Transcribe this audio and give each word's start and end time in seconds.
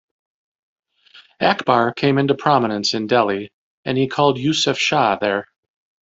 Akbar 1.41 1.93
came 1.93 2.17
into 2.17 2.33
prominence 2.33 2.95
in 2.95 3.05
Delhi, 3.05 3.51
and 3.85 3.99
he 3.99 4.07
called 4.07 4.39
Yusuf 4.39 4.79
Shah 4.79 5.15
there. 5.21 5.47